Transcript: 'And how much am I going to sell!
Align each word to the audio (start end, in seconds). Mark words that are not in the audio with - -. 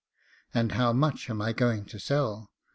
'And 0.55 0.71
how 0.71 0.93
much 0.93 1.29
am 1.29 1.43
I 1.43 1.53
going 1.53 1.85
to 1.85 1.99
sell! 1.99 2.49